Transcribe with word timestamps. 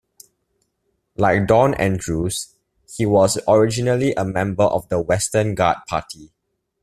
Like 1.15 1.45
Don 1.45 1.75
Andrews, 1.75 2.55
he 2.97 3.05
was 3.05 3.37
originally 3.47 4.15
a 4.15 4.25
member 4.25 4.63
of 4.63 4.89
the 4.89 4.99
Western 4.99 5.53
Guard 5.53 5.77
Party. 5.87 6.31